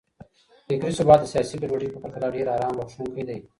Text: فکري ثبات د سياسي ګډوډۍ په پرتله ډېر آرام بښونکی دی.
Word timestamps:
فکري 0.67 0.93
ثبات 0.99 1.19
د 1.21 1.25
سياسي 1.33 1.55
ګډوډۍ 1.61 1.87
په 1.91 1.99
پرتله 2.03 2.27
ډېر 2.35 2.47
آرام 2.55 2.73
بښونکی 2.79 3.23
دی. 3.27 3.37